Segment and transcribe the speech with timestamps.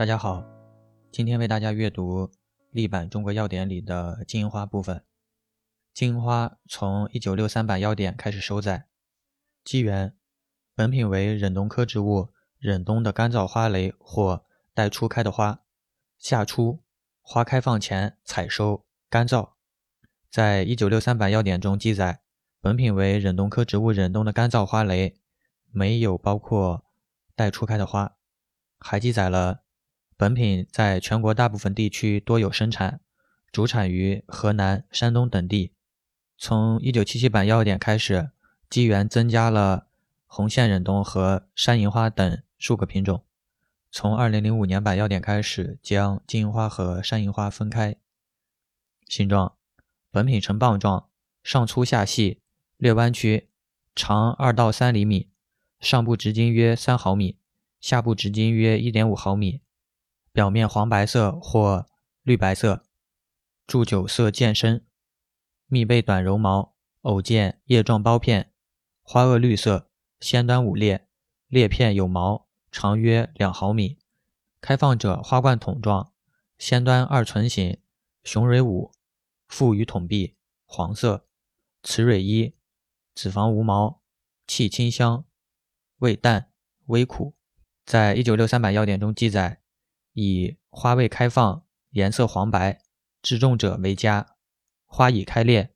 [0.00, 0.42] 大家好，
[1.12, 2.26] 今天为大家阅读
[2.70, 5.04] 《历版中国药典》里的金银花部分。
[5.92, 8.86] 金银花从一九六三版药典开始收载。
[9.62, 10.16] 机缘：
[10.74, 15.60] 本品为忍冬科植物忍冬的干燥花蕾或待初开的花，
[16.16, 16.80] 夏初
[17.20, 19.50] 花开放前采收，干燥。
[20.30, 22.22] 在一九六三版药典中记载，
[22.62, 25.20] 本品为忍冬科植物忍冬的干燥花蕾，
[25.70, 26.86] 没有包括
[27.36, 28.16] 待初开的花。
[28.78, 29.60] 还记载了。
[30.20, 33.00] 本品在全国大部分地区多有生产，
[33.50, 35.72] 主产于河南、山东等地。
[36.36, 38.28] 从1977版药典开始，
[38.68, 39.86] 机缘增加了
[40.26, 43.24] 红线忍冬和山银花等数个品种。
[43.90, 47.96] 从2005年版药典开始，将金银花和山银花分开。
[49.08, 49.54] 形状：
[50.10, 51.08] 本品呈棒状，
[51.42, 52.42] 上粗下细，
[52.76, 53.48] 略弯曲，
[53.96, 55.30] 长2到3厘米，
[55.80, 57.38] 上部直径约3毫米，
[57.80, 59.62] 下部直径约1.5毫米。
[60.32, 61.88] 表面黄白色或
[62.22, 62.84] 绿白色，
[63.66, 64.86] 柱酒色渐深，
[65.66, 68.52] 密被短柔毛，偶见叶状苞片，
[69.02, 71.08] 花萼绿色，先端五裂，
[71.48, 73.98] 裂片有毛，长约两毫米，
[74.60, 76.12] 开放者花冠筒状，
[76.58, 77.80] 先端二唇形，
[78.22, 78.92] 雄蕊五，
[79.48, 81.26] 附于筒壁，黄色，
[81.82, 82.54] 雌蕊一，
[83.16, 84.00] 子房无毛，
[84.46, 85.24] 气清香，
[85.98, 86.52] 味淡，
[86.86, 87.34] 微苦。
[87.84, 89.59] 在一九六三版药典中记载。
[90.20, 92.82] 以花未开放，颜色黄白，
[93.22, 94.36] 质重者为佳；
[94.84, 95.72] 花已开裂，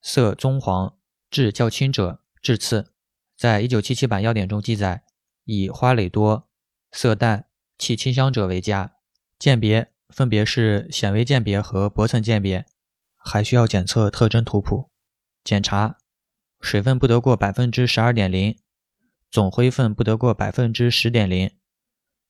[0.00, 0.96] 色棕黄，
[1.28, 2.92] 质较轻者质次。
[3.36, 5.02] 在一九七七版药典中记载，
[5.42, 6.48] 以花蕾多、
[6.92, 7.46] 色淡、
[7.76, 8.94] 气清香者为佳。
[9.36, 12.66] 鉴别分别是显微鉴别和薄层鉴别，
[13.16, 14.92] 还需要检测特征图谱。
[15.42, 15.98] 检查
[16.60, 18.56] 水分不得过百分之十二点零，
[19.28, 21.50] 总灰分不得过百分之十点零。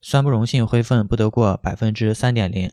[0.01, 2.71] 酸不溶性灰分不得过百分之三点零，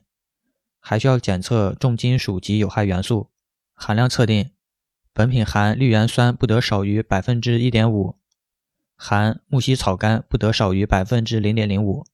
[0.79, 3.31] 还需要检测重金属及有害元素
[3.73, 4.51] 含量测定。
[5.13, 8.17] 本品含氯盐酸不得少于百分之一点五，
[8.97, 12.05] 含木犀草苷不得少于百分之零点零五，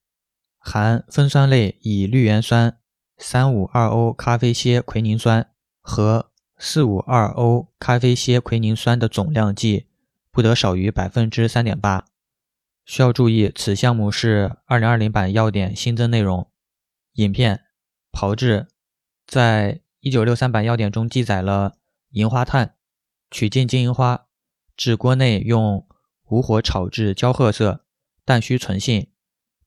[0.60, 2.78] 含酚酸类乙氯盐酸、
[3.18, 5.50] 三五二欧咖啡萜奎宁酸
[5.82, 9.88] 和四五二欧咖啡萜奎宁酸的总量计
[10.32, 12.06] 不得少于百分之三点八。
[12.92, 16.52] 需要注意，此项目是二零二零版要点新增内容。
[17.14, 17.64] 影片
[18.12, 18.68] 炮制，
[19.26, 21.78] 在一九六三版要点中记载了
[22.10, 22.76] 银花炭，
[23.30, 24.28] 取净金银花，
[24.76, 25.88] 至锅内用
[26.26, 27.86] 无火炒至焦褐色，
[28.26, 29.10] 但需存性，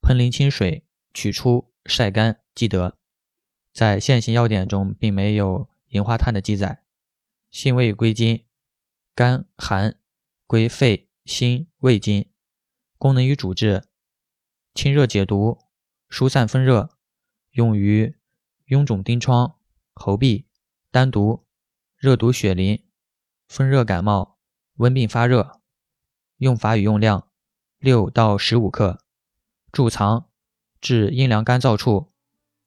[0.02, 0.84] 喷淋清水，
[1.14, 2.98] 取出晒干即得。
[3.72, 6.82] 在现行要点中并没有银花炭的记载。
[7.50, 8.44] 性味归经：
[9.14, 9.96] 甘寒，
[10.46, 12.28] 归肺、心、胃经。
[12.98, 13.84] 功能与主治：
[14.74, 15.58] 清热解毒、
[16.08, 16.90] 疏散风热，
[17.50, 18.16] 用于
[18.66, 19.56] 臃肿疔疮、
[19.94, 20.44] 喉痹、
[20.90, 21.44] 丹毒、
[21.96, 22.82] 热毒血淋、
[23.46, 24.38] 风热感冒、
[24.76, 25.60] 温病发热。
[26.38, 27.28] 用法与用量：
[27.78, 28.98] 六到十五克，
[29.72, 30.26] 贮藏
[30.80, 32.12] 至阴凉干燥处，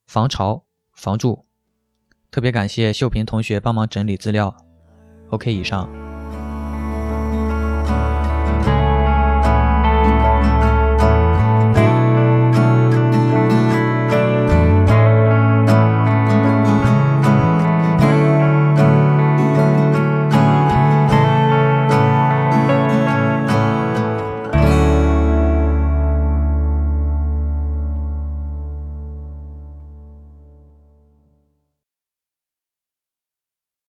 [0.06, 1.46] 防潮防蛀。
[2.32, 4.56] 特别感谢秀萍同学帮忙整理资料。
[5.30, 6.07] OK，以上。